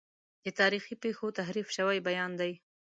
[0.45, 2.51] د تاریخي پیښو تحریف شوی بیان دی.